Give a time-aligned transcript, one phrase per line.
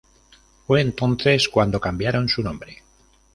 [0.65, 2.81] Fue entonces cuando cambiaron su nombre.